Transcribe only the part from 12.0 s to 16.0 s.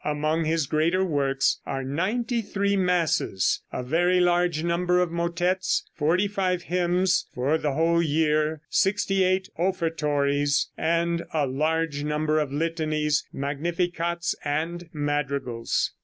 number of litanies, magnificats and madrigals.